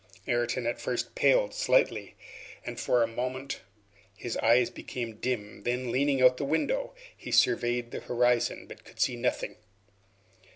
[0.25, 2.15] Ayrton at first paled slightly,
[2.65, 3.61] and for a moment
[4.17, 8.99] his eyes became dim; then, leaning out the window, he surveyed the horizon, but could
[8.99, 9.57] see nothing.